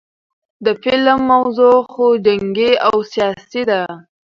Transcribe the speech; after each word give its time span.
د 0.65 0.67
فلم 0.81 1.19
موضوع 1.31 1.77
خو 1.91 2.05
جنګي 2.25 2.71
او 2.85 2.95
سياسي 3.11 3.61
ده 3.69 3.81